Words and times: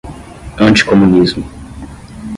anticomunismo 0.65 1.39